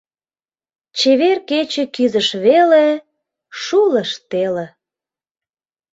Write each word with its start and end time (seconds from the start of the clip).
Чевер 0.97 1.37
кече 1.49 1.83
Кӱзыш 1.95 2.29
веле— 2.45 2.85
Шулыш 3.61 4.11
теле. 4.29 4.65